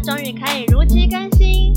[0.00, 1.72] 终于可以如期更新。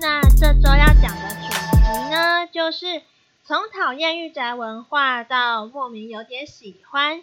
[0.00, 3.02] 那这周要讲的主题呢，就是
[3.44, 7.22] 从讨厌御宅文化到莫名有点喜欢。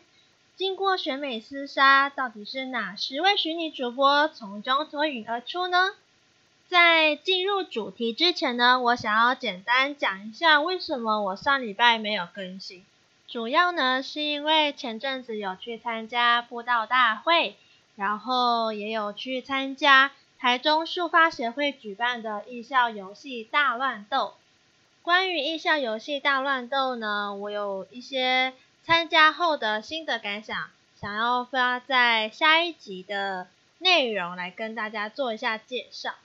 [0.55, 5.89] 经过选美厮杀，到底是哪十位虚拟主播从中脱颖而出呢？
[6.67, 12.83] 在进入主题之前呢，我想要简单讲一下为什么我上礼拜没有更新。
[13.27, 17.55] 主要呢是因为前阵子有去参加布道大会，
[17.95, 24.35] 然后也有去参加台中书发协会举办的艺校游戏大乱斗。
[25.01, 28.53] 关于艺校游戏大乱斗呢，我有一些。
[28.83, 30.69] 参加后的心得感想，
[31.01, 33.47] 想要发在下一集的
[33.79, 36.15] 内容来跟大家做一下介绍。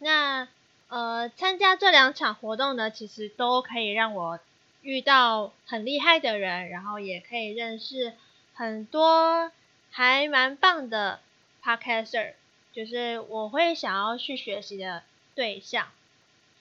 [0.00, 0.48] 那
[0.88, 4.40] 呃，参加这两场活动呢，其实都可以让我
[4.82, 8.12] 遇到很厉害的人，然后也可以认识
[8.54, 9.52] 很多
[9.92, 11.20] 还蛮棒的
[11.62, 12.32] podcaster，
[12.72, 15.02] 就是我会想要去学习的
[15.34, 15.88] 对象。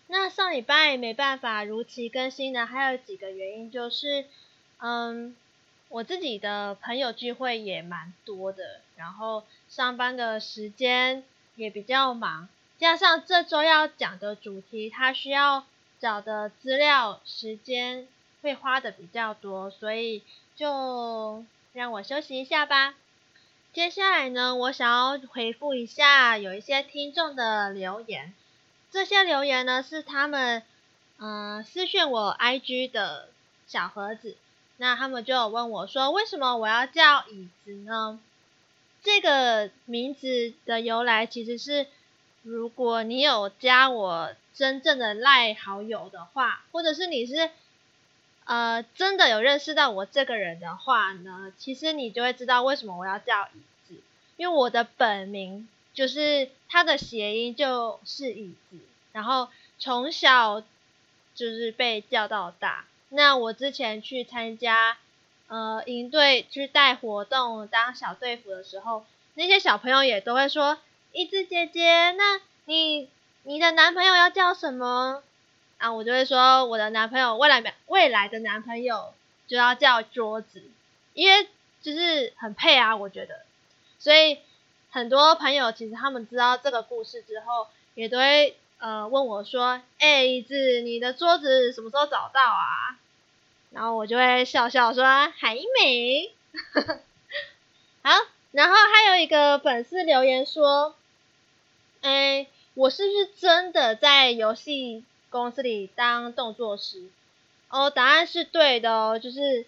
[0.08, 4.25] 那上礼拜没办法如期更新呢，还有几个原因就是。
[4.81, 5.36] 嗯，
[5.89, 11.25] 我自己的朋友聚会也蛮多的，然后上班的时间
[11.58, 15.66] 也比较忙，加上这周要讲的主题，它需要
[16.00, 18.08] 找的资料时间
[18.42, 20.23] 会花的比较多，所以
[20.55, 22.95] 就让我休息一下吧。
[23.72, 28.34] 接下来呢，我想要回复一下有一些听众的留言，
[28.92, 30.64] 这些留言呢是他们
[31.17, 33.30] 嗯私讯我 IG 的
[33.67, 34.36] 小盒子。
[34.78, 38.20] 那他们就有问我说，为什么我要叫椅子呢？
[39.03, 41.86] 这个名字的由来其实是，
[42.42, 47.52] 如果你有加我真正的赖好友的话，或者是你是
[48.50, 54.02] 呃真的有认识到我这个人的话呢，其实你就会知道为什么我要叫椅子，
[54.38, 58.77] 因为我的本名就是它的谐音就是椅子，
[59.11, 60.61] 然后从小
[61.36, 62.86] 就是被叫到大。
[63.10, 64.98] 那我之前去参加，
[65.48, 69.05] 呃，营队去带活动当小队服的时候，
[69.36, 70.80] 那些小朋友也都会说
[71.14, 73.10] ：“椅子姐姐，那你
[73.43, 75.21] 你的男朋友要叫什么？”
[75.80, 79.14] 啊，我就会说我的男朋友未来未来的男朋友
[79.48, 80.62] 就要叫桌子，
[81.14, 81.48] 因为
[81.82, 83.42] 就是很配啊，我觉得。
[83.98, 84.38] 所以
[84.92, 88.56] 很多朋友其实他们知道这个故事之后，也都会。
[88.82, 92.96] 呃，问我说：“哎、欸，子，你的桌子什么时候找到啊？”
[93.72, 95.04] 然后我就会笑笑说
[95.36, 96.34] ：“还没。”
[98.02, 98.11] 好，
[98.54, 100.96] 然后还有一个粉丝留言说
[102.00, 107.10] ：“哎、我是不是真的在游戏公司里当动作师？”
[107.70, 109.66] 哦，答案是对的哦，就是，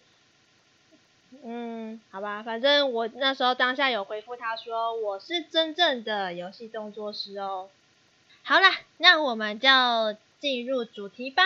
[1.44, 7.70] 嗯，好吧，反正我那时候当下有回复他说：“我是真正的游戏动作师哦。”
[8.44, 9.70] 好啦，那我们就
[10.40, 11.44] 进入主题吧。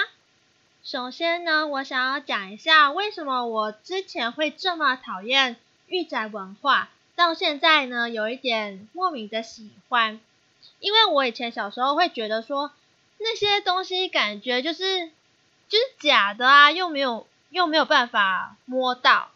[0.81, 10.21] 首先呢，我想要讲一下为什么我之前会这么讨厌御宅文化，到现在呢有一点莫名的喜欢。
[10.79, 12.71] 因为我以前小时候会觉得说
[13.17, 15.07] 那些东西感觉就是
[15.67, 19.29] 就是假的啊，又没有又没有办法摸到，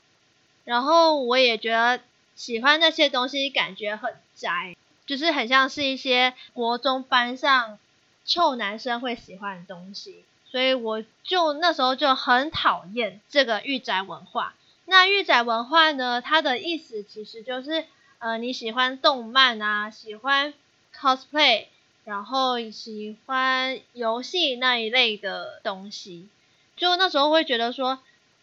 [0.65, 2.01] 然后我也觉得
[2.35, 4.75] 喜欢那些东西感觉很宅。
[5.05, 7.79] 就是很像是一些国中班上
[8.25, 14.53] 臭男生会喜欢的东西，所以我就那时候就很讨厌这个御宅文化。
[14.85, 17.85] 那御宅文化呢，它的意思其实就是，
[18.19, 20.53] 呃，你喜欢动漫啊，喜欢
[20.95, 21.65] cosplay，
[22.09, 26.27] 然后喜欢游戏那一类的东西。
[26.75, 27.99] 就那时候会觉得说，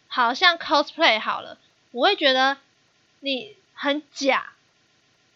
[0.07, 1.59] 好像 cosplay 好了，
[1.91, 2.59] 我会觉得
[3.19, 4.53] 你很假。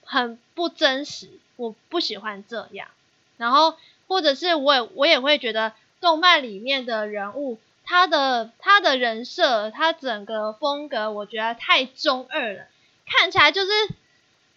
[0.04, 2.88] 很不真实，我不喜欢这样。
[3.36, 3.76] 然后，
[4.08, 12.66] 或者是我也我也会觉得，动漫里面的人物，他的他的人设，他整个风格，我觉得太中二了，
[13.06, 13.70] 看起来就是，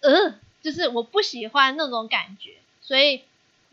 [0.02, 2.56] 呃，就是我不喜欢那种感觉。
[2.82, 3.24] 所以，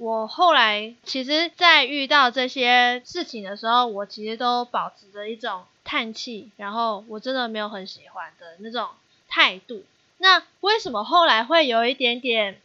[0.01, 8.89] 我后来其实，在遇到这些事情的时候，我其实都保持着一种叹气，然后我真的没有很喜欢的那种
[9.29, 9.85] 态度。
[10.17, 12.59] 那为什么后来会有一点点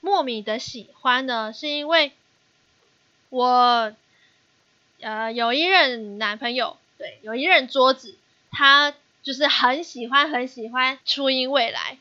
[0.00, 1.52] 莫名的喜欢呢？
[1.52, 2.12] 是因为
[3.28, 3.92] 我
[5.02, 8.16] 呃有一任男朋友，对，有一任桌子，
[8.50, 11.98] 他就是很喜欢很喜欢初音未来，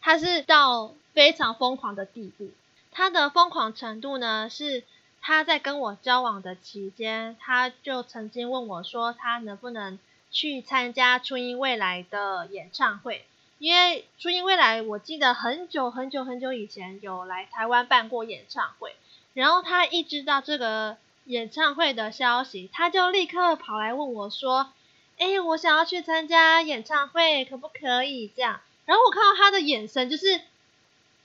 [0.00, 2.48] 他是到非常疯狂的地步。
[2.98, 4.82] 他的疯狂程度呢，是
[5.20, 10.00] 他在跟我交往的期间，他就曾经问我说，他能不能
[10.32, 13.24] 去参加初音未来的演唱会。
[13.60, 18.96] 因为初音未来，我记得很久很久很久以前有来台湾办过演唱会，
[19.32, 20.96] 然后他一知道这个
[21.26, 24.72] 演唱会的消息，他就立刻跑来问我说
[25.18, 30.40] ：“哎，我想要去参加演唱会，可不可以？”这样，然后我看到他的眼神就是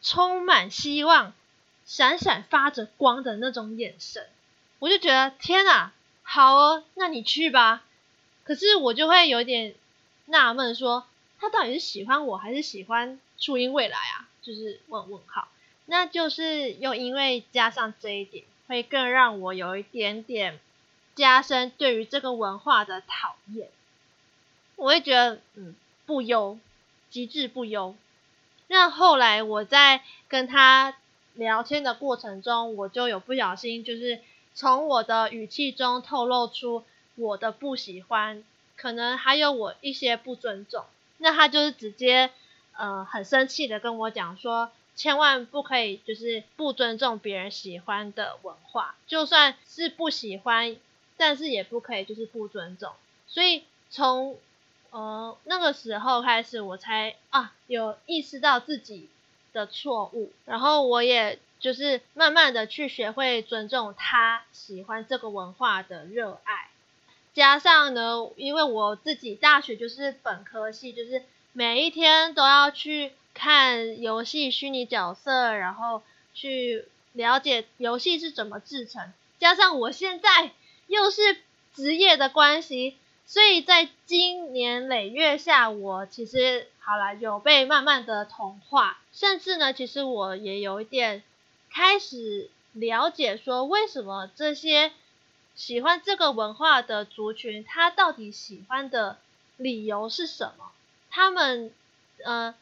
[0.04, 1.34] 充满希望、
[1.86, 4.28] 闪闪发着光的那种眼神，
[4.80, 5.94] 我就觉得天啊，
[6.24, 7.84] 好哦，那你去吧。
[8.44, 9.74] 可是我就会有点
[10.26, 11.06] 纳闷，说
[11.40, 14.28] 他到底是喜欢我还是喜欢初音未来啊？
[14.42, 15.48] 就是问问号。
[15.86, 20.60] 那就是又因为加上这一点，会更让我有一点点
[21.16, 23.68] 加深对于这个文化的讨厌。
[24.78, 25.76] 我会觉得，嗯，
[26.06, 26.58] 不优，
[27.10, 27.96] 极致不优。
[28.68, 30.96] 那后来我在跟他
[31.36, 34.20] 聊天的过程中，我就有不小心，就是
[34.54, 36.84] 从我的语气中透露出。
[37.16, 38.44] 我的不喜欢，
[38.76, 40.84] 可能还有我一些不尊重，
[41.20, 42.32] 那他就是直接，
[42.76, 50.76] 呃，很生气的跟我讲说，千万不可以就是不尊重别人喜欢的文化，就算是不喜欢，
[51.16, 52.92] 但是也不可以就是不尊重。
[53.28, 54.36] 所以从
[54.90, 59.08] 呃那个时候开始，我才啊有意识到自己
[59.54, 66.70] 的错误，然后我也就是慢慢的去学会尊重他喜欢这个文化的热爱。
[67.34, 76.04] 加上呢，因为我自己大学就是本科系，就是每一天都要去看游戏虚拟角色，然后
[76.34, 79.14] 去了解游戏是怎么制成。
[79.40, 80.52] 加上我现在
[80.88, 81.38] 又是
[81.74, 91.24] 职业的关系，所以在经年累月下，我其实好了，有被慢慢的同化，甚至呢，其实我也有一点
[91.72, 94.92] 开始了解说，为什么这些。
[95.56, 99.20] 喜欢这个文化的族群，他到底喜欢的
[99.56, 100.72] 理由是什么？
[101.12, 101.72] 他们，
[102.26, 102.56] 呃，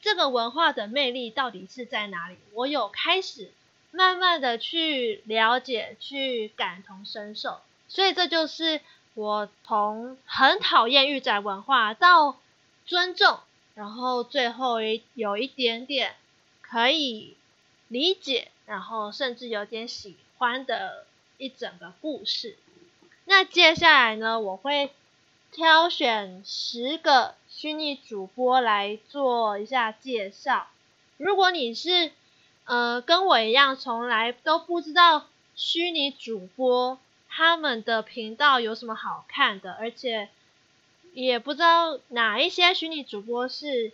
[0.00, 2.38] 这个文化的魅力到底是在哪里？
[2.54, 3.50] 我有开始
[3.90, 8.80] 慢慢的去了解，去感同身受，所以这就是
[9.12, 12.38] 我从很讨厌御宅文化到
[12.86, 13.40] 尊重，
[13.80, 16.14] 然后最后一有一点点
[16.60, 17.36] 可以
[17.88, 21.06] 理解，然后甚至有点喜欢的。
[21.42, 22.58] 一整个故事。
[23.24, 24.92] 那接下来呢，我会
[25.52, 30.66] 挑选十个虚拟主播来做一下介绍。
[31.16, 32.12] 如果你是
[32.66, 40.28] 呃跟我一样，从来都不知道虚拟主播他们的频道有什么好看的，而且
[41.12, 43.92] 也不知道哪一些虚拟主播是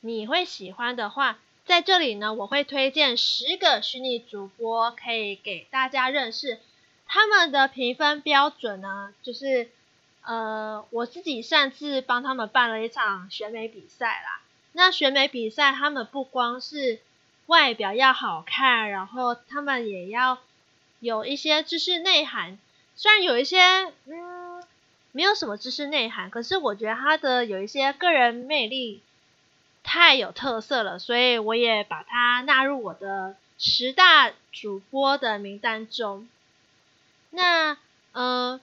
[0.00, 6.58] 你会喜欢的话，在这里呢，我会推荐十个虚拟主播，可以给大家认识。
[7.06, 9.68] 他们的评分标准呢，就是，
[10.24, 14.40] 呃，我自己上次帮他们办了一场选美比赛啦。
[14.72, 17.00] 那选美比赛，他们不光是
[17.46, 20.38] 外表要好看，然后他们也要
[21.00, 22.58] 有一些知识内涵。
[22.96, 23.60] 虽然有一些，
[24.06, 24.51] 嗯，
[25.12, 29.02] 没有什么知识内涵，可是我觉得他的有一些个人魅力
[29.82, 36.28] 太有特色了，所以我也把它纳入我的十大主播的名单中。
[37.30, 37.76] 那，
[38.12, 38.60] 呃，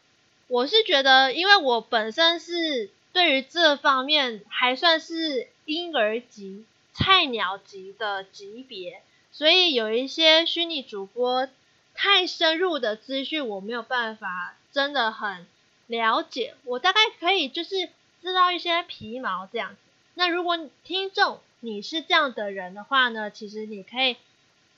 [0.48, 9.02] 我是觉得，因为我本身是对于这方面还算是婴儿级、菜鸟级的级别，
[9.32, 11.48] 所以有一些虚拟主播
[11.94, 15.48] 太深入的资讯我没有办法真的很
[15.90, 17.90] 了解，我大概可以就是
[18.22, 19.78] 知道一些皮毛这样子。
[20.14, 24.16] 那如果听众你是这样的人的话呢，其实你可以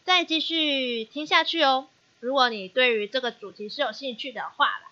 [0.06, 1.88] 再继续听下去哦。
[2.22, 4.92] 如果你对于这个主题是有兴趣的话啦，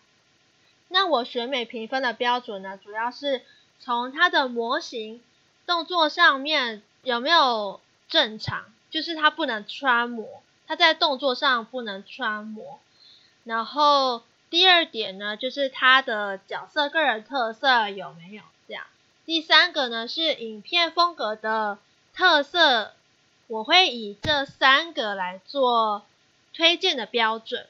[0.90, 3.42] 那我选美评分的标准呢，主要是
[3.80, 5.22] 从它的模型
[5.66, 12.80] 动作上面有没有正常，就是它不能穿模，它在动作上不能穿模。
[13.46, 18.86] 然后第二点呢，就是它的角色个人特色有没有这样。
[19.26, 21.78] 第三个呢，是影片风格的
[22.14, 22.94] 特色，
[23.48, 26.04] 我会以这三个来做。
[26.52, 27.68] 推荐的标准。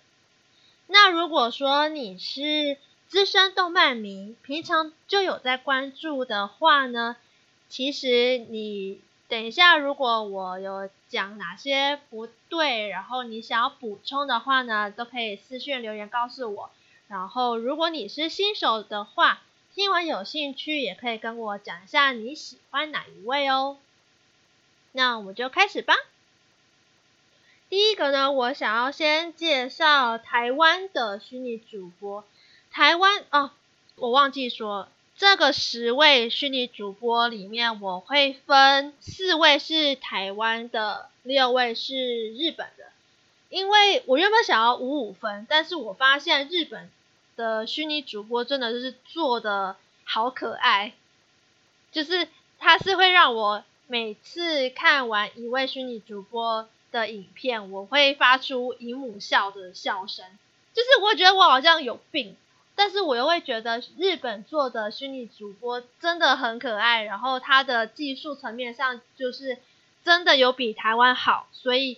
[0.88, 7.18] 那如果说你是资深动漫迷，平常就有在关注的话呢，
[7.68, 16.70] 其实你等一下，如果我有讲哪些不对，然后你想要补充的话呢，都可以私信留言告诉我。
[17.08, 19.42] 然后如果你是新手的话，
[19.74, 23.78] 听完有兴趣也可以跟我讲一下你喜欢哪一位哦。
[24.92, 25.96] 那我们就开始吧。
[27.70, 32.24] 第一个呢，我想要先介绍台湾的虚拟主播。
[32.72, 33.52] 台湾哦，
[33.96, 34.88] 我忘记说，
[35.20, 42.86] 这个十位虚拟主播里面，我会分四位是台湾的，六位是日本的。
[43.50, 46.90] 因为我原本想要五五分，但是我发现日本
[47.36, 50.94] 的虚拟主播真的就是做的好可爱，
[51.92, 60.26] 就是他是会让我每次看完一位虚拟主播的影片，我会发出姨母笑的笑声，
[60.74, 62.38] 就是我觉得我好像有病，
[62.80, 69.58] 但是我又会觉得日本做的虚拟主播真的很可爱，然后他的技术层面上就是
[70.06, 71.98] 真的有比台湾好，所以。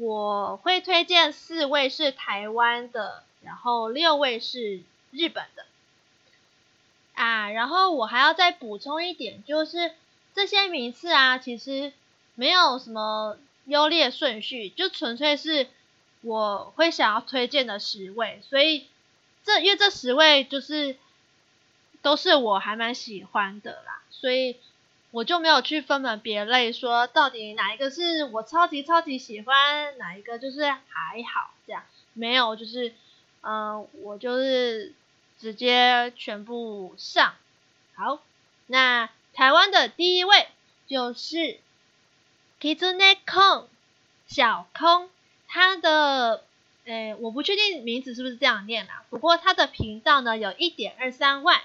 [0.00, 4.80] 我会推荐四位是台湾的，然后六位是
[5.10, 5.66] 日本的，
[7.14, 9.90] 啊，然后我还要再补充一点，就是
[10.36, 11.92] 这些名次啊，其实
[12.36, 15.66] 没有什么优劣顺序，就纯粹是
[16.20, 18.86] 我会想要推荐的十位，所以
[19.44, 20.96] 这因为这十位就是
[22.02, 24.56] 都是我还蛮喜欢的啦，所以。
[25.10, 32.90] 我就没有去分门别类，说到底哪一个是我超级超级喜欢，哪一个就是还好这样，没有，就是，
[33.40, 34.92] 嗯、呃，我就是
[35.40, 37.34] 直接全部上。
[37.94, 38.20] 好，
[38.66, 40.46] 那台湾的第一位
[40.86, 41.58] 就是
[42.60, 43.64] Kizune Kun
[44.26, 45.08] 小空，
[45.48, 46.44] 他的，
[46.88, 51.60] 诶，我不确定名字是不是这样念啦，不过他的频道呢有一点二三万，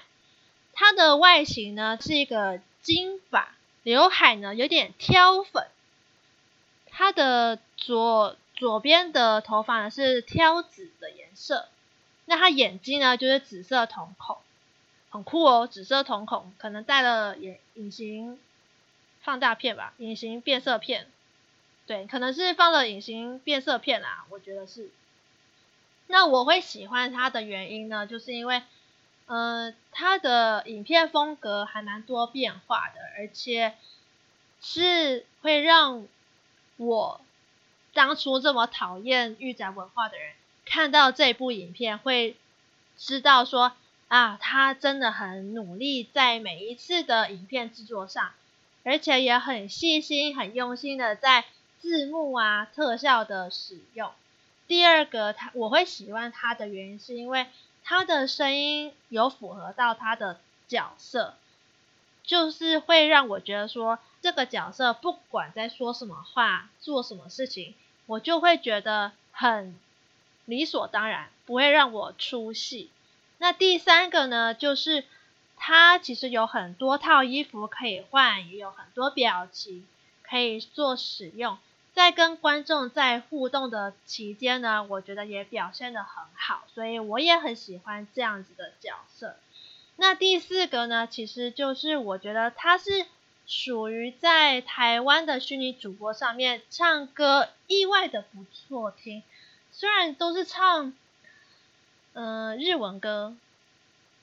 [0.72, 2.60] 他的外形呢是一个。
[2.84, 5.68] 金发，刘海呢有点挑粉，
[6.90, 11.66] 他的左左边的头发呢是挑紫的颜色，
[12.26, 14.36] 那他眼睛呢就是紫色瞳孔，
[15.08, 18.38] 很酷哦，紫色瞳孔，可能戴了眼隐形
[19.22, 21.06] 放大片吧，隐形变色片，
[21.86, 24.90] 对，可能是放了隐形变色片啦，我觉得是。
[26.06, 28.62] 那我会喜欢他的原因呢，就是因为。
[29.26, 33.72] 呃，他的影片风格还蛮多变化的，而且
[34.60, 36.06] 是会让
[36.76, 37.22] 我
[37.94, 40.34] 当初这么讨厌御宅文化的人
[40.66, 42.36] 看到这部影片，会
[42.98, 43.72] 知道说
[44.08, 48.30] 啊，他真的很努力在每一次的影片制作上，
[48.82, 51.46] 而且也很细心、很用心的在
[51.80, 54.12] 字幕啊、特效的使用。
[54.66, 57.46] 第二个，他我会喜欢他的原因是因为。
[57.86, 61.34] 他的声音有符合到他的角色，
[62.22, 67.74] 就是会让我觉得说，这个角色不管在说什么话、做什么事情，
[68.06, 69.78] 我就会觉得很
[70.46, 72.88] 理所当然，不会让我出戏。
[73.36, 75.04] 那第三个呢，就是
[75.58, 79.86] 他其实有很多套衣服可以换，也有很多表情
[80.22, 81.58] 可以做使用。
[81.94, 89.36] 在跟观众在互动的期间呢，我觉得也表现得很好，所以我也很喜欢这样子的角色。
[89.94, 93.06] 那第四个呢，其实就是我觉得他是
[93.46, 99.22] 属于在台湾的虚拟主播上面唱歌意外的不错听，
[99.70, 100.92] 虽然都是唱
[102.14, 103.36] 嗯、呃、日文歌，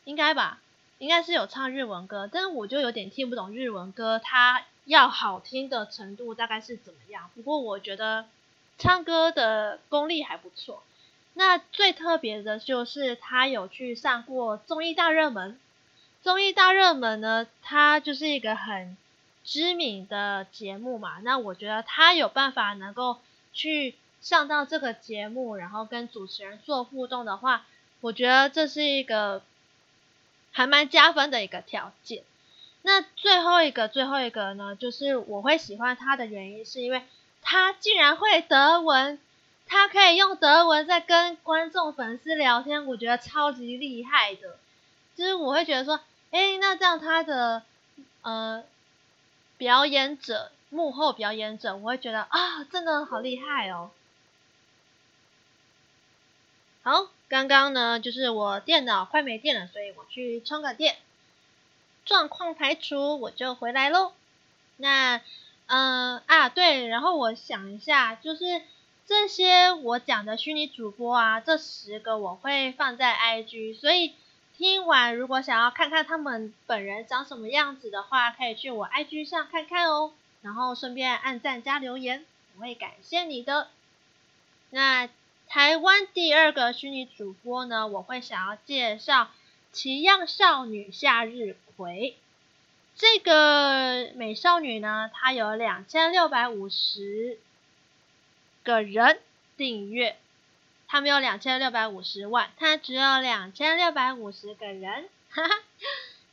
[0.03, 0.59] 应该吧，
[0.97, 4.65] 应该是有唱日文歌，但是我就有点听不懂日文歌，他。
[4.91, 7.31] 要好听的程度大概是怎么样？
[7.33, 8.25] 不过我觉得
[8.77, 10.83] 唱歌的功力还不错。
[11.33, 15.57] 那最特别的就是他有去上过综艺大热门。
[16.21, 18.97] 综艺大热门呢，它就是一个很
[19.45, 21.19] 知名的节目嘛。
[21.23, 23.21] 那我觉得他有办法能够
[23.53, 27.65] 去上到这个节目，然后跟主持人做互动的话，
[28.01, 29.41] 我觉得这是一个
[30.51, 32.23] 还蛮加分的一个条件。
[32.83, 37.03] 那最后一个，最后一个呢，就是我会喜欢他的原因，是因为
[37.41, 39.19] 他竟然会德文，
[39.67, 44.57] 他可以用德文在跟观众粉丝聊天，我觉得超级厉害的。
[45.15, 45.99] 就是我会觉得说，
[46.31, 47.61] 哎，那这样他的
[48.23, 48.63] 呃
[49.57, 53.91] 表演者，幕后表演者，我会觉得啊，真的好厉害哦。
[56.83, 60.95] 好，刚刚呢，就是我电脑快没电了，所以我去充个电。
[62.05, 64.13] 状况排除，我就回来喽。
[64.77, 65.21] 那，
[65.67, 68.61] 嗯、啊，对，然后我想一下，就是
[69.05, 74.13] 这些我讲的虚拟主播啊，这十个我会放在 IG，所以
[74.57, 80.11] 听完如果想要看看他们本人长什么样子的话，可以去我 IG 上看看哦。
[80.41, 83.67] 然后顺便按赞加留言，我会感谢你的。
[84.71, 85.07] 那
[85.47, 89.29] 台湾第二个虚拟主播呢，我会想要介绍。
[89.71, 92.17] 奇样少女夏日葵，
[92.95, 97.39] 这个美少女呢，她有两千六百五十
[98.63, 99.19] 个人
[99.55, 100.17] 订阅，
[100.87, 105.55] 她没有两千六百五十万，她只有两千六百五十个人， 哈哈。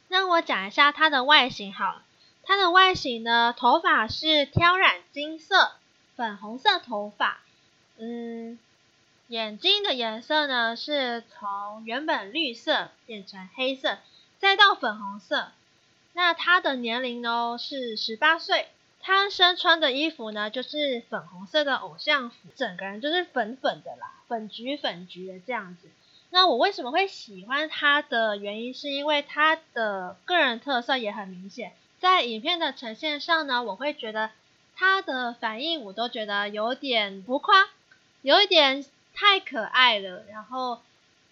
[0.08, 2.02] 那我讲一下她的外形好了，
[2.42, 5.72] 她的外形呢，头发是挑染金色，
[6.16, 7.40] 粉红色头发，
[7.98, 8.58] 嗯，
[9.28, 13.98] 眼睛的颜色呢是从原本绿色变成黑色，
[14.38, 15.52] 再到粉红色。
[16.14, 18.68] 那他的年龄呢是十八岁，
[19.00, 25.88] 他身穿的衣服呢就是粉红色的偶像服，整个人就是粉粉的啦，粉橘粉橘的这样子。
[26.30, 34.30] 那我为什么会喜欢他的原因，是因为他的个人特色也很明显，在影片的呈现上呢，我会觉得
[34.74, 37.68] 他的反应我都觉得有点浮夸，
[38.22, 38.84] 有一点
[39.18, 40.24] 太可爱了。
[40.30, 40.80] 然后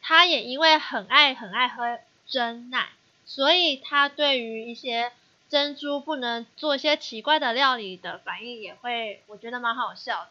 [0.02, 2.88] 他也因为很爱很爱喝真奶。
[3.28, 5.10] 所以他对于一些
[5.48, 10.28] 珍珠不能做一些奇怪的料理的反应也会，我觉得蛮好笑的。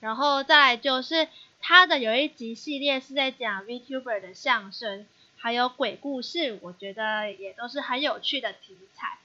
[0.00, 1.28] 然后再来就是
[1.60, 5.06] 他的有一集系列是在讲 VTuber 的相声，
[5.38, 9.18] 还有鬼故事，我觉得也都是很有趣的题材。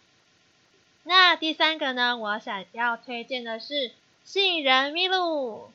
[1.02, 3.92] 那第三个呢，我想要推荐的是
[4.24, 5.72] 杏仁蜜露，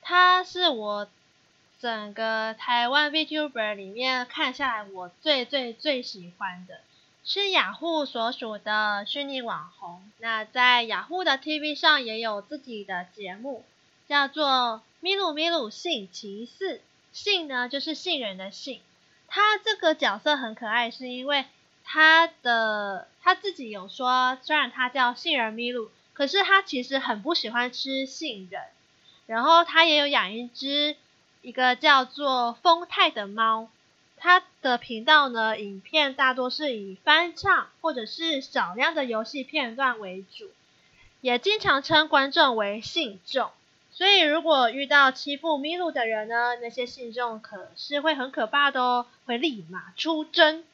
[0.00, 1.06] 它是我。
[1.80, 6.80] 整个台湾 VTuber 里面看下来，我最最最喜欢的
[7.22, 10.02] 是雅虎所属的虚拟网红。
[10.18, 13.64] 那在雅虎的 TV 上也有自己的节目，
[14.08, 14.46] 叫做
[14.98, 16.78] 《咪噜咪噜杏奇四》。
[17.12, 18.80] 杏呢就是杏仁的杏。
[19.28, 21.44] 他这个角色很可爱，是因为
[21.84, 28.62] 他的他自己有说，虽然他叫杏仁咪噜，可是他其实很不喜欢吃杏仁。
[29.26, 30.96] 然后他也有养一只。
[31.40, 33.68] 一个叫做丰泰的猫，
[34.16, 40.50] 它的频道呢，影片大多是以翻唱或者是少量的游戏片段为主，
[41.20, 43.50] 也经常称观众为信众。
[43.92, 50.64] 所以如果遇到欺负咪噜的人呢，那些信众可是会很可怕的哦，会立马出征。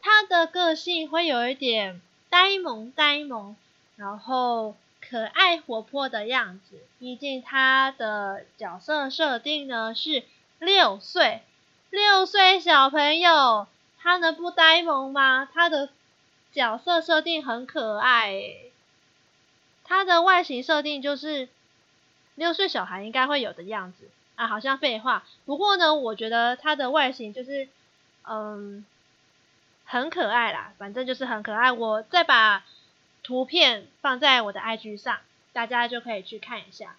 [0.00, 3.56] 他的个性会有一点呆萌呆萌，
[3.96, 4.74] 然后。
[5.14, 10.24] 可爱活泼的样子，毕竟他的角色设定呢是
[10.58, 11.42] 六岁，
[11.90, 15.48] 六岁小朋友，他能不呆萌吗？
[15.54, 15.88] 他的
[16.50, 18.42] 角色设定很可爱，
[19.84, 21.48] 他的外形设定就是
[22.34, 25.22] 六岁小孩应该会有的样子啊，好像废话。
[25.46, 27.68] 不过呢，我觉得他的外形就是
[28.28, 28.84] 嗯
[29.84, 31.70] 很可爱啦，反正就是很可爱。
[31.70, 32.64] 我再把。
[33.24, 35.18] 图片放在我的 IG 上，
[35.52, 36.94] 大家就可以去看一下。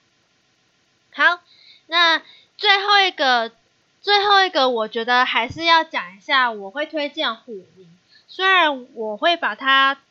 [1.14, 1.40] 好，
[1.88, 2.22] 那
[2.58, 3.54] 最后一个，
[4.02, 7.88] 最后一个，我觉得还是要讲一下，我会推荐虎妮。
[8.28, 10.02] 虽然我会把它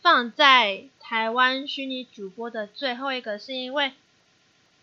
[0.00, 3.92] 放在台湾虚拟主播的最后一个，是因为，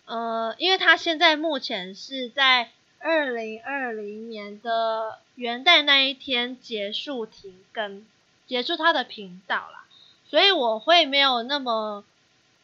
[0.05, 2.69] 呃，因为他现在目前是在
[2.99, 8.05] 二零二零年的元旦那一天结束停更，
[8.45, 9.82] 结束他的频道啦。
[10.33, 12.03] 所以我会没有那么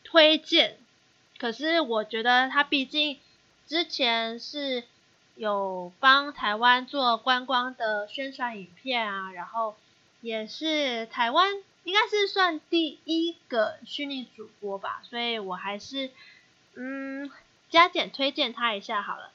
[0.04, 0.78] 推荐，
[1.38, 3.20] 可是我觉得他毕竟
[3.68, 4.84] 之前是
[5.36, 9.76] 有帮台湾做观光的宣传影片啊，然后
[10.22, 16.10] 也是台湾应该是算第一个虚拟主播吧，所以我还是
[16.74, 17.30] 嗯
[17.70, 19.30] 加减推荐他一下好了。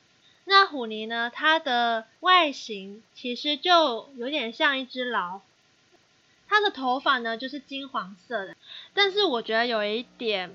[0.44, 5.42] 那虎尼呢，它的外形其实就有点像一只老虎。
[6.48, 8.54] 他的头发呢，就是金黄色的，
[8.92, 10.54] 但是我觉得有一点，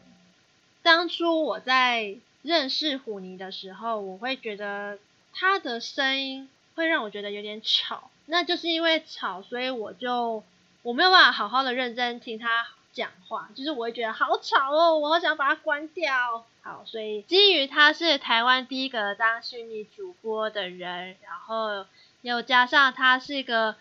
[0.82, 4.98] 当初我在认识虎尼的时候，我会觉得
[5.34, 10.44] 他的声音会让我觉得有点吵，那就是因为吵，所以我就
[10.84, 16.46] 我没有办法好好的认真听他讲话，就是我会觉得好吵哦，我好想把它关掉。
[16.62, 21.86] 好，所以基于他是台湾第一个当虚拟主播的人，然后
[22.22, 23.76] 又加上他是一个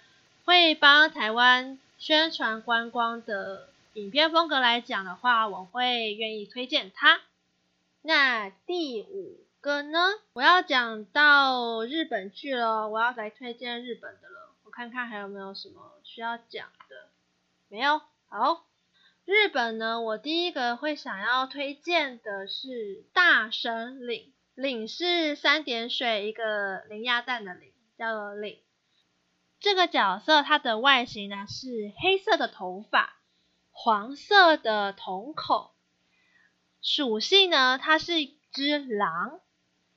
[0.46, 1.78] 会帮台湾。
[1.98, 7.20] 宣传观光的影片风格来讲的话，我会愿意推荐它。
[8.02, 9.98] 那第五个呢，
[10.32, 14.54] 我要讲到日本去了，我要来推荐日本的了。
[14.64, 17.08] 我看看还有没有什么需要讲的，
[17.68, 18.00] 没有。
[18.28, 18.64] 好，
[19.24, 28.60] 日本呢，我第一个会想要推荐的是大神岭，岭是三点水一个零鸭蛋的岭，叫做领。
[29.60, 33.16] 这个角色它的外形呢是黑色的头发，
[33.72, 35.70] 黄色的瞳孔，
[36.80, 39.40] 属性呢它是一只狼，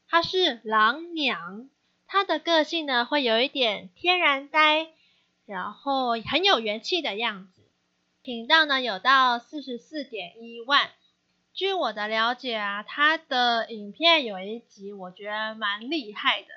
[0.07, 1.69] 它是狼娘，
[2.07, 4.89] 它的个性呢会有一点天然呆，
[5.45, 7.61] 然后很有元气的样子。
[8.23, 10.89] 频道呢有到四十四点一万，
[11.53, 16.47] 据我的了解啊，它的影片有一集我觉得蛮厉害的，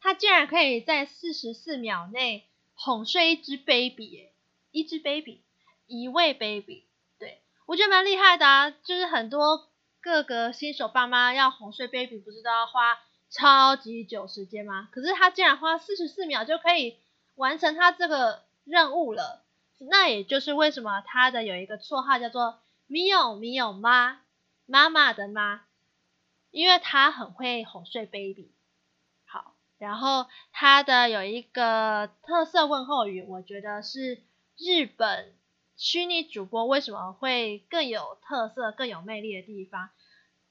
[0.00, 2.48] 它竟然可以在四十四秒内。
[2.84, 4.28] 哄睡一只 baby，
[4.70, 5.40] 一只 baby，
[5.86, 6.84] 一位 baby，
[7.18, 9.70] 对，我觉得蛮厉害的啊，就是很多
[10.02, 12.98] 各个新手爸妈要哄睡 baby，不是都要花
[13.30, 14.90] 超级久时间吗？
[14.92, 16.98] 可是他竟然花四十四秒就可以
[17.36, 19.42] 完成他这个任务了，
[19.78, 24.20] 那也就是为什么他的有一个绰号叫做米有米有妈，
[24.66, 25.62] 妈妈的妈，
[26.50, 28.50] 因为他很会哄睡 baby。
[29.78, 34.22] 然后它的有一个特色问候语，我觉得是
[34.56, 35.34] 日本
[35.76, 39.90] 虚拟主播为什么会更有特色、更有魅力的地方。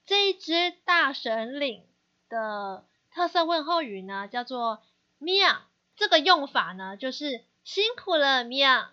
[0.04, 1.82] 这一只大神领
[2.28, 4.82] 的特色问候语呢，叫做
[5.18, 5.62] “咪娅”。
[5.96, 8.92] 这个用法呢，就是辛苦了，咪娅，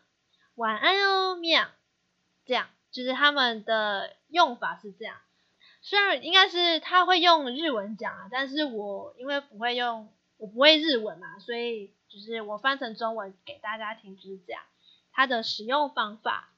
[0.55, 1.71] 晚安哦，咪娅。
[2.45, 5.17] 这样就是他们的用法是这样。
[5.81, 10.11] 虽然应该是他会用日文讲啊，但是我因为不会用。
[10.41, 14.63] 我不会日文嘛，所以就是我翻成中文给大家听，就是这样。
[15.11, 16.49] 它的使用方法，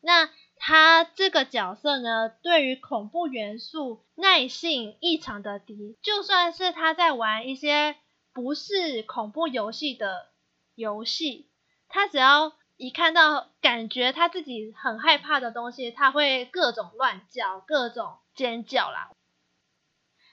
[0.00, 7.94] 那它这个角色呢，对于恐怖元素耐性异常的低，就算是他在玩一些
[8.32, 10.30] 不是恐怖游戏的
[10.74, 11.48] 游戏，
[11.88, 19.10] 他只要一看到感觉他自己很害怕的东西，他会各种乱叫，各种尖叫啦。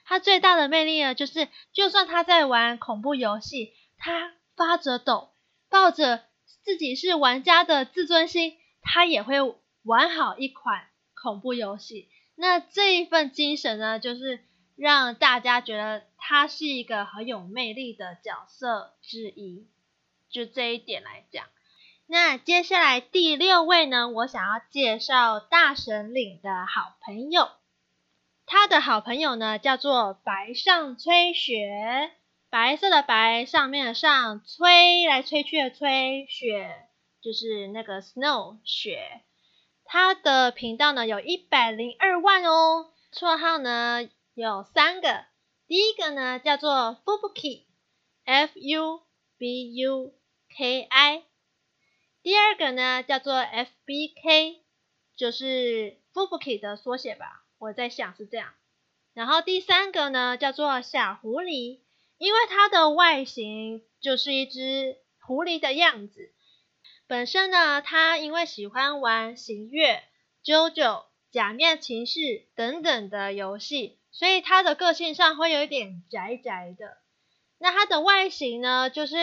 [0.06, 5.34] 他最大的魅力呢，就是就算他在玩恐怖游戏，他发着抖，
[5.68, 6.22] 抱着
[6.62, 9.36] 自己是玩家的自尊心，他也会
[9.82, 12.08] 玩好一款恐怖游戏。
[12.36, 14.44] 那这一份精神呢，就是
[14.76, 19.66] 让大家觉得他是一个很有魅力的角色之一。
[20.28, 21.46] 就这一点来讲，
[22.06, 27.48] 那接下来第六位呢，我想要介绍大神领的好朋友。
[28.48, 32.12] 他的好朋友呢，叫做白上吹雪，
[32.48, 36.88] 白色的白，上面的上，吹来吹去的吹，雪
[37.20, 39.22] 就是那个 snow 雪。
[39.84, 45.24] 他的频道呢有一百零二万哦，绰号呢有三个，
[45.66, 49.00] 第一个呢叫做 Fubuki，F U
[49.38, 50.14] B U
[50.56, 51.24] K I，
[52.22, 54.62] 第二个呢叫做 F B K，
[55.16, 57.42] 就是 Fubuki 的缩写吧。
[57.58, 58.52] 我在想是这样，
[59.14, 61.80] 然后第三个呢叫做小狐狸，
[62.18, 66.32] 因为它的外形就是一只狐狸的样子。
[67.06, 70.02] 本身呢，它因为喜欢玩行月、
[70.44, 76.98] JoJo、假面骑士等等的游戏，所以它的个性上会有一点宅宅的。
[77.58, 79.16] 那它的外形呢，就是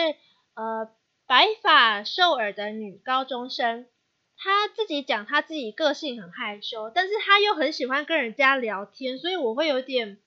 [0.54, 0.90] 呃
[1.26, 3.86] 白发瘦耳的女高中生。
[4.36, 10.18] 他自己讲他自己个性很害羞，但是他又很喜欢跟人家聊天，所以我会有点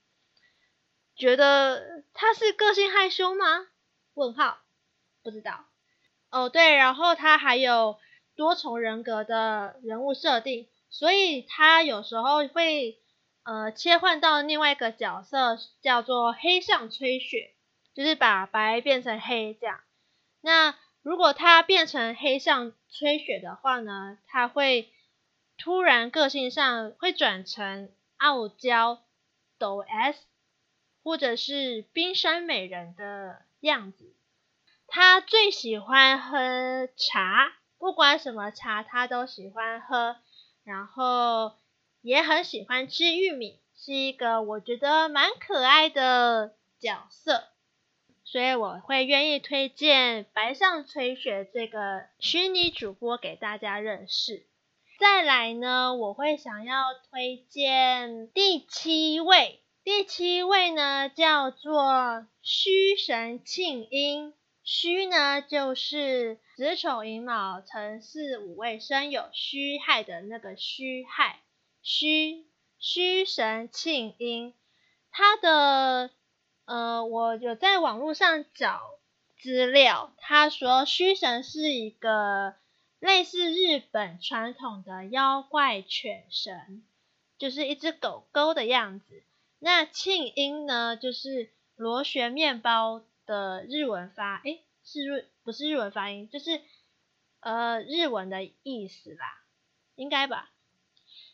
[1.16, 3.68] 觉得他是个性害羞吗？
[4.14, 4.60] 问号，
[5.24, 5.66] 不知道。
[6.30, 7.98] 哦，对，然后他还有
[8.36, 13.00] 多重人格的人物设定，所以他有时候会
[13.44, 17.54] 呃切换到另外一个角色，叫做黑上吹雪，
[17.94, 19.80] 就是把白变成黑这样。
[20.42, 20.76] 那
[21.08, 24.92] 如果他变成黑上吹雪的话呢，他会
[25.58, 29.02] 突然个性上会转成傲娇
[29.58, 30.26] 抖 S，
[31.04, 34.14] 或者是冰山美人的样子。
[34.86, 40.18] 他最喜欢喝茶，不管什么茶他都喜欢喝，
[40.66, 41.54] 然后
[42.02, 47.48] 也很喜欢吃玉米，是一个我觉得蛮可爱的角色。
[48.30, 54.46] 所以我会愿意推荐白上吹雪这个虚拟主播给大家认识。
[55.00, 64.34] 再来呢，我会想要推荐第七位，第七位呢叫做虚神庆音。
[64.62, 71.40] 虚呢就是子丑寅卯辰巳午未申酉戌亥的那个戌亥，
[71.82, 72.46] 虚
[72.78, 74.54] 虚神庆音，
[75.12, 76.10] 他的。
[76.68, 79.00] 呃，我有在网络上找
[79.38, 82.56] 资料，他说虚神是一个
[83.00, 86.84] 类似日本传统的妖怪犬神，
[87.38, 89.24] 就是一只狗狗的样子。
[89.60, 96.60] 那庆音呢，就是螺旋面包的日文发，诶，是日不是日文发音，就是
[97.40, 99.40] 呃日文的意思啦，
[99.96, 100.52] 应该吧。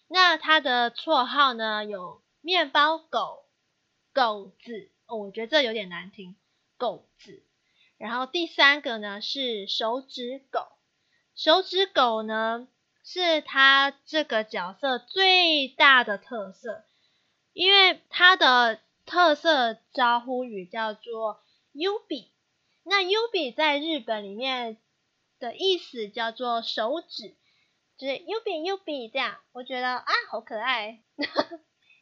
[0.07, 3.45] 那它的绰号呢，有面包狗、
[4.13, 4.91] 狗子。
[5.05, 6.35] 哦，我觉得这有点难听，
[6.77, 7.43] 狗子。
[7.97, 10.67] 然后第三个呢是手指狗，
[11.35, 12.67] 手指狗呢
[13.03, 16.83] 是它这个角色最大的特色，
[17.53, 22.29] 因为它的特色招呼语叫做 Yubi。
[22.83, 24.77] 那 Yubi 在日本里面
[25.39, 27.37] 的意思叫做手指，
[27.97, 31.01] 就是 Yubi Ubi 这样，我觉得啊好可爱，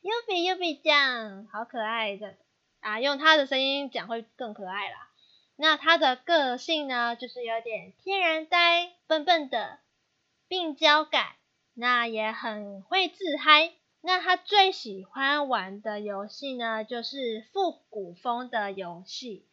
[0.01, 2.37] Yubi Yubi 这样好可爱的
[2.81, 5.07] 啊，用他的声音讲会更可爱啦。
[5.55, 9.79] 那他的个性呢，就是有点天然呆，笨笨的，
[10.47, 11.35] 病娇感，
[11.75, 13.71] 那也很会自嗨。
[14.01, 19.47] 那他最喜欢玩的游戏呢，就是复古风的游戏。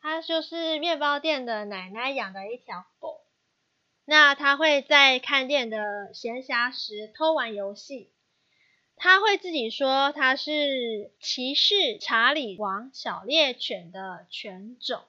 [0.00, 3.20] 他就是面包店的奶奶养的一条狗。
[4.04, 8.10] 那他会在看店的闲暇时偷玩游戏。
[8.96, 15.04] 他会自己说他是骑士查理王小猎犬的犬种，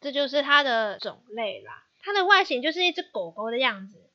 [0.00, 1.84] 这就是他的种类啦。
[2.02, 4.10] 他的外形就是一只狗狗的样子，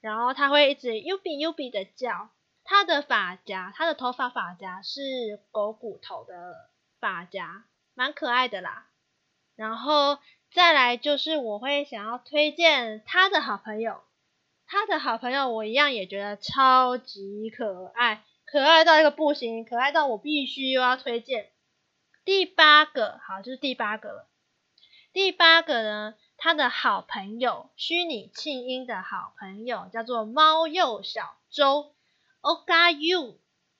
[0.00, 2.30] 然后他会一直 ubi ubi 的叫。
[2.68, 5.00] 他的发夹，他的头发发夹是
[5.52, 6.34] 狗骨头的
[6.98, 8.88] 发夹，蛮可爱的啦。
[9.54, 10.18] 然后
[10.52, 14.00] 再来就是我会想要推荐他的好朋友，
[14.66, 21.50] 他的好朋友我一样也觉得超级可爱，可爱到一个不行，可爱到我必须又要推荐
[22.24, 24.28] 第八个，好，就是第八个了。
[25.12, 31.94] 第八个呢，他的好朋友，虚拟庆音的好朋友叫做猫鼬小周。
[32.40, 33.38] Ogayu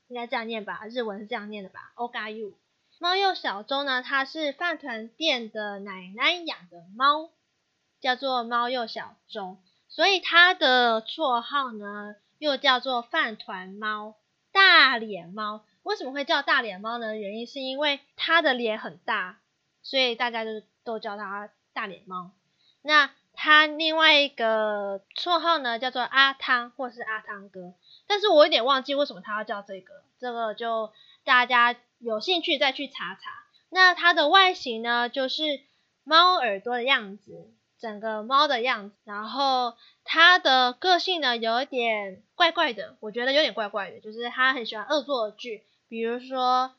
[0.09, 2.55] 应该这样念吧，日文是这样念的吧？Ogayu
[2.99, 7.31] 猫鼬小周呢，它是饭团店的奶奶养的猫，
[8.01, 14.17] 叫做猫鼬小周，所以它的绰号呢又叫做饭团猫、
[14.57, 15.67] 大脸猫。
[15.83, 17.15] 为什么会叫大脸猫呢？
[17.15, 19.39] 原因是因为它的脸很大，
[19.83, 22.31] 所以大家就都叫它大脸猫。
[22.81, 27.75] 那它另外一个绰号呢叫做阿汤或是阿汤哥。
[28.07, 30.91] 但是我有点忘记为什么它要叫这个，这个就
[31.23, 33.31] 大家有兴趣再去查查。
[33.69, 35.61] 那它的外形呢，就是
[36.03, 38.97] 猫耳朵的样子，整个猫的样子。
[39.05, 46.73] 然后它的个性呢，有一点怪怪的，我觉得有点怪怪的，就是它很喜欢恶作剧，比如说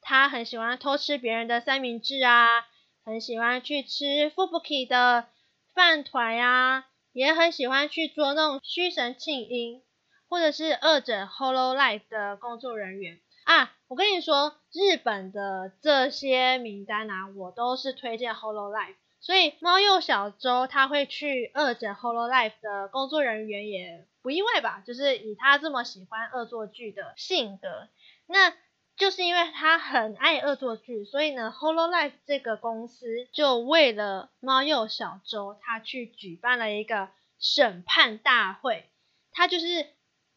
[0.00, 2.66] 它很喜欢偷吃别人的三明治啊，
[3.04, 5.26] 很喜欢去吃 Fubuki 的
[5.74, 9.82] 饭团呀，也很喜欢去捉弄虚神庆音。
[10.28, 24.82] 或者是二者 Hollow Life 的工作人员啊，我跟你说，日本的这些名单啊，我都是推荐 Hollow Life 所以猫鼬小周他会去二者 Hololive 的工作人员也不意外吧？
[24.86, 27.88] 就是以他这么喜欢恶作剧的性格，
[28.26, 28.52] 那
[28.96, 37.08] 就是因为他很爱恶作剧，所以呢，Hololive 这个公司就为了猫鼬小周，他去举办了一个
[37.38, 38.90] 审判大会，
[39.32, 39.86] 他就是。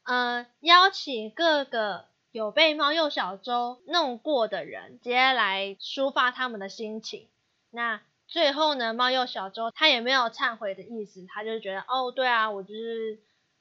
[0.07, 7.27] 呃，邀请各个有被猫鼬小周弄过的人，直接来抒发他们的心情。
[7.71, 7.99] 那
[8.35, 13.17] 最后呢，猫鼬小周他也没有忏悔的意思，他就是觉得，哦，对啊，我就是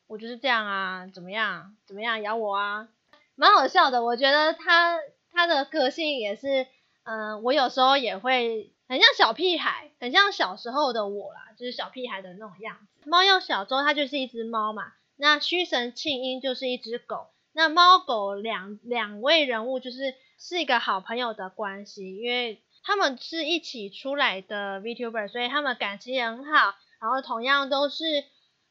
[0.09, 2.89] 我就是这样啊，怎么样，怎么样，咬我啊，
[3.37, 4.03] 蛮好笑的。
[4.03, 4.99] 我觉得他
[5.31, 6.67] 他的个性也是，
[7.05, 13.09] 嗯、我有时候也会很像小屁孩，很像小时候的我啦，就是小屁孩的那种样子。
[13.09, 14.93] 猫鼬小周他就是一只猫嘛。
[15.15, 26.77] 那虚神庆音就是一只狗，那猫狗两两位人物就是是一个好朋友的关系，因为他们是一起出来的 VTuber，所以他们感情很好。
[27.01, 28.05] 然后同样都是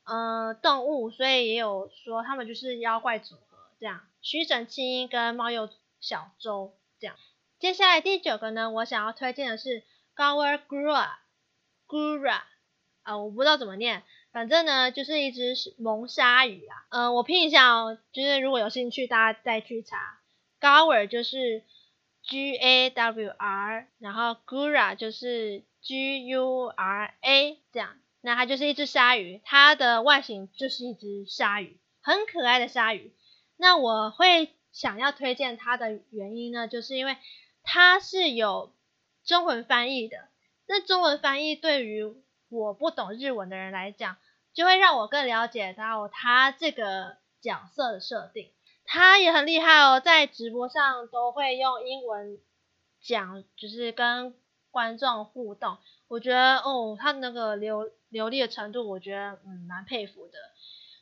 [0.06, 4.02] 呃动物，所以也有说他们就是妖怪组合这样。
[4.21, 7.15] 虚神庆音跟猫鼬小周这样。
[7.60, 9.84] 接下来第九个呢，我想要推荐的是
[10.15, 12.41] Gawagura，Gura，
[13.04, 14.04] 啊，我不知道怎么念。
[14.32, 16.86] 反正呢，就是一只萌鲨鱼啊。
[16.89, 20.19] 呃，我拼一下哦，就是如果有兴趣，大家再去查。
[20.60, 21.63] Gawr 就是
[22.23, 27.97] G A W R，然后 Gura 就是 G U R A 这样。
[28.21, 33.13] 那它就是一只鲨鱼，它的外形就是一只鲨鱼，很可爱的鲨鱼。
[33.57, 37.17] 那我会想要推荐它的原因呢，就是因为
[37.63, 38.73] 它是有
[39.25, 40.29] 中文翻译的。
[40.65, 42.15] 那中文翻译对于
[42.47, 44.15] 我不懂日文的人来讲，
[44.53, 48.52] 就会让我更了解到它这个角色的设定。
[48.85, 52.37] 他也很厉害哦，在直播上都会用英文
[53.01, 54.35] 讲，就是跟
[54.71, 55.77] 观众互动。
[56.07, 60.33] 我觉得哦，他那个流流利的程度，我觉得嗯蛮佩服的。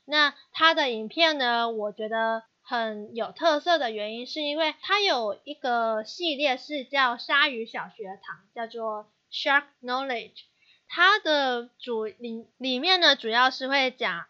[0.05, 10.43] 那他的影片呢，我觉得很有特色的原因，是因为他有一个系列是叫鲨鱼小学堂，叫做 Shark Knowledge。
[10.87, 14.25] 它的主里里面呢，主要是会讲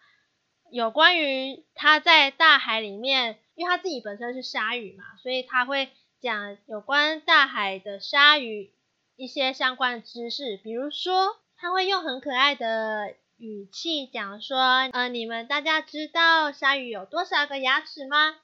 [0.72, 5.90] 有关于他在大海里面，因为他自己本身是鲨鱼嘛，所以他会
[6.22, 8.72] 讲有关大海的鲨鱼
[9.18, 14.58] 一些相关的知识，比如说他会用很可爱的语气讲说，
[14.94, 18.38] 呃，你们大家知道鲨鱼有多少个牙齿吗？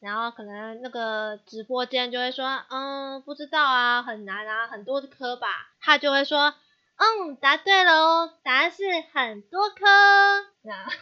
[0.00, 5.72] 然后可能那个直播间就会说，嗯，不知道啊，很难啊，很多颗吧。
[5.80, 6.54] 他就会说，
[6.96, 9.86] 嗯，答对了哦，答案是很多颗。
[9.86, 10.92] 啊，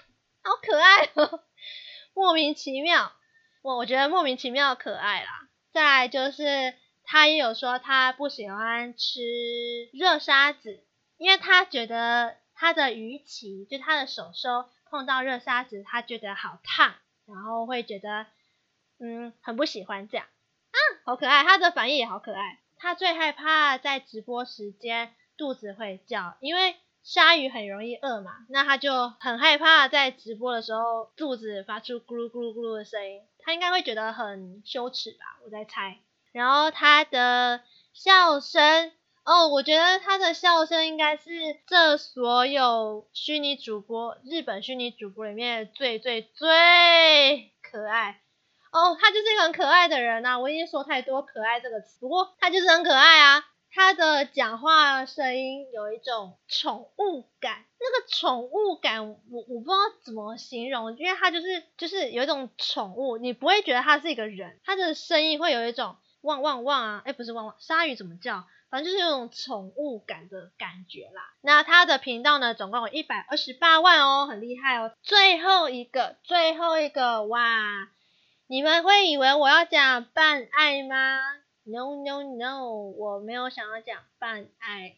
[0.43, 1.45] 好可爱哦，
[2.15, 3.13] 莫名其妙，
[3.63, 5.49] 我我觉得莫名其妙可爱啦。
[5.73, 6.75] 再来就是
[7.05, 9.21] 他也有说他不喜欢吃
[9.93, 10.85] 热沙子，
[11.17, 16.95] 因为他觉得他的鱼鳍，就他的手手碰到热沙子，他觉得好烫，
[17.27, 18.27] 然后会觉得。
[19.05, 20.29] 嗯，很不喜欢这样
[20.71, 22.61] 啊，好可爱，他的反应也好可爱。
[22.77, 35.99] 他最害怕在直播时间肚子会叫，因为鲨鱼很容易饿嘛，那他就很害怕在直播的时候肚子发出咕噜咕噜咕噜的声音，他应该会觉得很羞耻吧，我在猜。
[36.33, 37.61] 然后他的
[37.93, 38.93] 笑声，
[39.25, 41.31] 哦，我觉得他的笑声应该是
[41.67, 48.21] 这所有虚拟主播，日本虚拟主播里面最最最可爱。
[48.71, 53.45] 哦，他就是一个很可爱的人呐、我已经说太多可爱这个词，不过他就是很可爱啊。
[53.75, 68.45] 他的讲话声音有一种宠物感，那个宠物感我我不知道怎么形容，因为他就是就是有一种宠物，你不会觉得他是一个人，他的声音会有一种汪汪汪啊，哎不是汪汪，鲨鱼怎么叫？
[68.71, 71.35] 反正就是有种宠物感的感觉啦。
[71.43, 74.95] 那他的频道呢，总共有一百二十八万哦，很厉害哦。
[75.03, 77.89] 最后一个，最后一个，哇！
[78.47, 81.19] 你们会以为我要讲办爱吗
[81.65, 84.97] ？No No No，我没有想要讲办爱，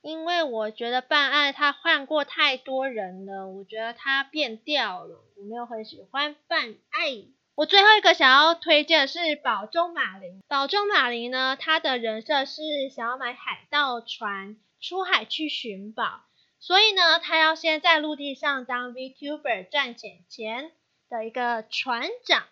[0.00, 7.24] 因为我觉得办爱他换过太多人了，我觉得他变调了，我没有很喜欢办爱。
[7.54, 10.40] 我最后一个想要推荐的是宝中马林。
[10.48, 12.62] 宝中马林呢，他的人设是
[12.94, 16.22] 想要买海盗船出海去寻宝，
[16.58, 20.72] 所以呢，他要先在陆地上当 VTuber 赚钱钱。
[21.08, 22.42] 的一个船长，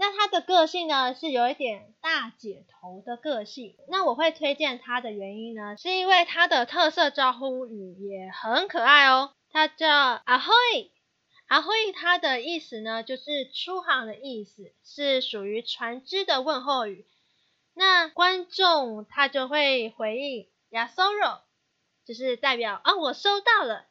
[0.00, 3.76] 那他的个性呢，是有一点大姐头的个性。
[3.88, 9.34] 那我会推荐他的原因呢，是因为他的特色招呼语也很可爱哦。
[9.50, 9.90] 他叫
[10.24, 10.54] 阿辉，
[11.48, 17.04] 阿辉，他的意思呢，就是出航的意思，是属于船只的问候语。
[17.74, 21.42] 那观众他就会回应亚索罗，
[22.06, 23.84] 就是代表啊、我收到了，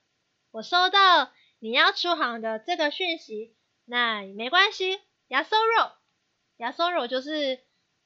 [0.50, 3.56] 我收到你要出航的这个讯息。
[3.86, 5.00] 那没关系
[6.60, 7.60] ysoro 就是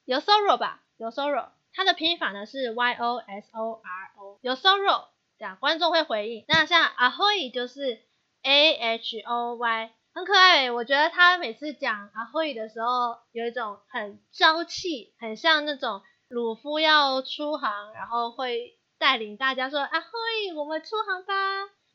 [0.04, 6.44] 有 soro 吧，Yosoro，它的拼法呢是 Y O S O R O，Yosoro，这样观众会回应。
[6.48, 8.00] 那像 Ahoy 就是
[8.42, 10.70] A H O Y，很可爱。
[10.70, 21.34] 我觉得他每次讲 Ahoy 的时候，有一种很朝气，很像那种鲁夫要出航，然后会带领大家说 Ahoy，我们出航吧。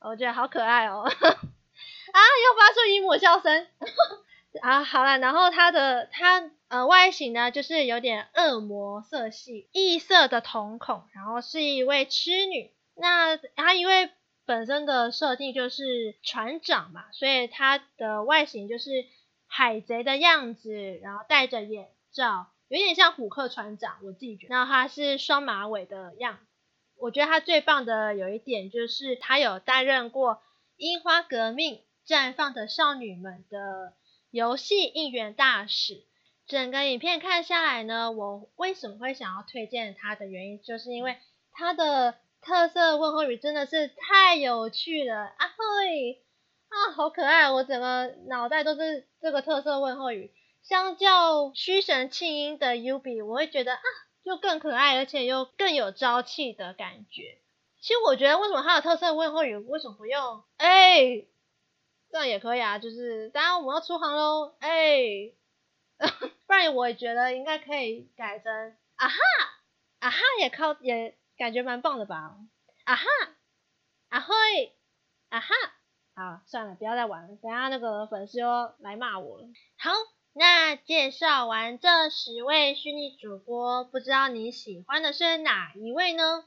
[0.01, 1.03] 我觉得好可爱哦。
[2.11, 2.19] 啊！
[2.19, 3.67] 又发出姨母笑声
[4.61, 4.83] 啊！
[4.83, 12.71] 好了，然后它的它呃外形呢，就是有点恶魔色系，异色的瞳孔，然后是一位痴女。
[12.95, 14.09] 那它因为
[14.45, 19.05] 本身的设定就是船长嘛，所以它的外形就是
[19.47, 24.55] 海贼的样子，然后戴着眼罩，有点像虎克船长，我自己觉得。
[24.55, 26.45] 然后它是双马尾的样子。
[26.97, 30.41] 我觉得它最棒的有一点就是它有担任过
[30.75, 31.81] 樱花革命。
[32.07, 33.93] 绽放的少女们的
[34.31, 36.03] 游戏应援大使，
[36.47, 41.17] 整个影片看下来呢，我为什么会想要推荐它的原因，就是因为
[41.51, 45.47] 它的特色问候语真的是太有趣了啊！
[45.47, 46.21] 嘿，
[46.67, 50.31] 啊，好可爱，我整个脑袋都是这个特色问候语。
[50.61, 53.81] 相较虚神庆音的 Ubi，我会觉得啊，
[54.23, 57.39] 又更可爱，而且又更有朝气的感觉。
[57.81, 60.43] 其实我觉得，为什么它的特色问候语为什么不用？
[60.57, 61.25] 哎。
[62.11, 65.35] 这样也可以啊，就是当然我们要出航喽，哎、欸，
[66.47, 68.51] 不然我也觉得应该可以改成
[68.95, 69.15] 啊哈，
[69.99, 72.35] 啊哈也靠也感觉蛮棒的吧，
[72.85, 73.05] 啊哈，
[74.09, 74.75] 啊嘿，
[75.29, 75.53] 啊哈，
[76.15, 79.47] 好算了，不要再玩了，等下那个粉丝又来骂我了。
[79.77, 79.91] 好，
[80.33, 86.43] 那介绍完这十位虚拟主播，不知道你喜欢的是哪一位呢？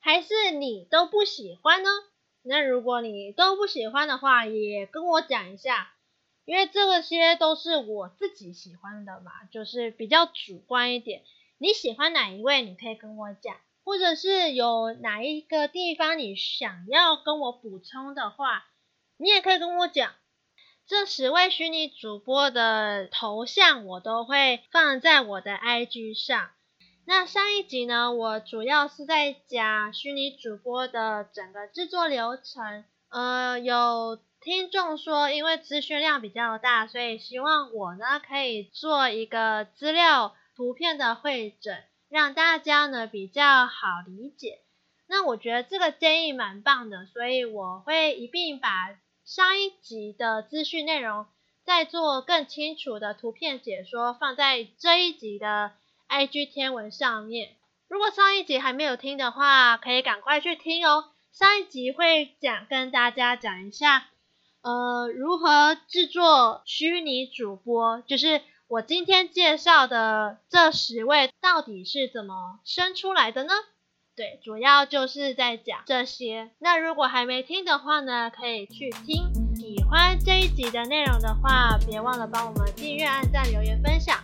[0.00, 1.88] 还是你都不喜欢呢？
[2.46, 5.92] 那如果你都不喜欢的话，也跟我讲一下，
[6.44, 11.22] 因为这些都是我自己喜欢的嘛，就是比较主观一点。
[11.56, 18.66] 你喜欢哪一位，你可以跟我讲，或者是有哪一个地方你想要跟我补充的话，
[19.16, 20.12] 你也可以跟我讲。
[20.86, 26.50] 这十位虚拟主播的头像我都会放在我的 IG 上。
[27.06, 41.76] 那上一集呢，我主要是在讲虚拟主播的整个制作流程，呃，有听众说，因为资讯量比较大，所以希望我呢可以做一个资料图片的汇整，
[42.08, 44.60] 让大家呢比较好理解。
[45.06, 48.96] 那我觉得这个建议蛮棒的，所以我会一并把
[49.26, 51.26] 上一集的资讯内容
[51.66, 55.72] 再做更清楚的图片解说，放在这一集的
[56.08, 57.50] IG 天文上面。
[57.88, 61.04] 如果上一集还没有听的话，可以赶快去听哦。
[61.32, 64.06] 上一集会讲跟大家讲一下，
[64.62, 73.52] 呃，如何制作虚拟主播，就是我今天介绍的这十位到底是怎么生出来的呢？
[74.16, 76.50] 对，主要就是在讲这些。
[76.60, 79.32] 那如果还没听的话呢，可以去听。
[79.56, 84.18] 喜欢这一集的内容的话，别忘了帮我们订阅、按赞、留言、分享。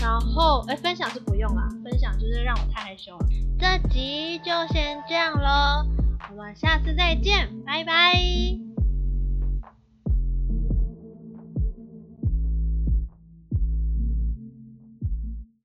[0.00, 3.26] 然后，哎，分享是不用啦，分享就是让我太害羞了。
[3.58, 5.86] 这集就先这样喽。
[6.30, 8.79] 我们下次再见，拜拜。